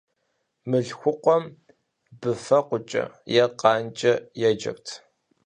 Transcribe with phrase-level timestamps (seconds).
[0.69, 1.43] Мылъхукъуэм
[2.19, 3.03] быфэкъуэкӏэ,
[3.41, 4.13] е къанкӀэ
[4.47, 4.87] еджэрт.